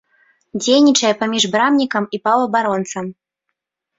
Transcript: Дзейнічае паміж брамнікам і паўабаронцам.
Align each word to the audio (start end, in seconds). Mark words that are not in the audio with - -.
Дзейнічае 0.61 1.09
паміж 1.19 1.43
брамнікам 1.55 2.03
і 2.19 2.21
паўабаронцам. 2.27 3.05